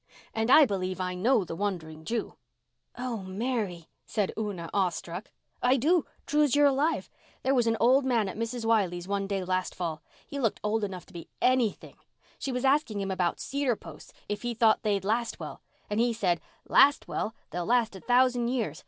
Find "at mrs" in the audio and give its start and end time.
8.27-8.65